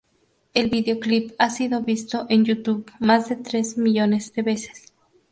El 0.55 0.71
videoclip 0.71 1.33
ha 1.37 1.51
sido 1.51 1.81
visto 1.83 2.25
en 2.27 2.43
YouTube 2.43 2.91
más 2.99 3.29
de 3.29 3.35
tres 3.35 3.77
millones 3.77 4.33
de 4.33 4.41
veces. 4.41 4.95